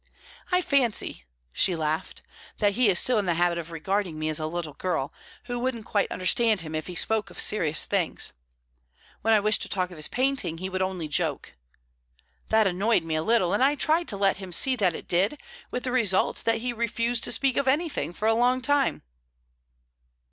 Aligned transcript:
I 0.51 0.63
fancy" 0.63 1.25
she 1.53 1.75
laughed 1.75 2.23
"that 2.57 2.71
he 2.73 2.89
is 2.89 2.97
still 2.97 3.19
in 3.19 3.27
the 3.27 3.35
habit 3.35 3.59
of 3.59 3.69
regarding 3.69 4.17
me 4.17 4.29
as 4.29 4.39
a 4.39 4.47
little 4.47 4.73
girl, 4.73 5.13
who 5.43 5.59
wouldn't 5.59 5.85
quite 5.85 6.11
understand 6.11 6.61
him 6.61 6.73
if 6.73 6.87
he 6.87 6.95
spoke 6.95 7.29
of 7.29 7.39
serious 7.39 7.85
things. 7.85 8.33
When 9.21 9.31
I 9.31 9.39
wished 9.39 9.61
to 9.61 9.69
talk 9.69 9.91
of 9.91 9.97
his 9.97 10.07
painting, 10.07 10.57
he 10.57 10.69
would 10.69 10.81
only 10.81 11.07
joke. 11.07 11.53
That 12.49 12.65
annoyed 12.65 13.03
me 13.03 13.13
a 13.15 13.21
little, 13.21 13.53
and 13.53 13.63
I 13.63 13.75
tried 13.75 14.07
to 14.07 14.17
let 14.17 14.37
him 14.37 14.51
see 14.51 14.75
that 14.77 14.95
it 14.95 15.07
did, 15.07 15.37
with 15.69 15.83
the 15.83 15.91
result 15.91 16.37
that 16.45 16.61
he 16.61 16.73
refused 16.73 17.23
to 17.25 17.31
speak 17.31 17.55
of 17.55 17.67
anything 17.67 18.11
for 18.11 18.27
a 18.27 18.33
long 18.33 18.59
time." 18.59 19.03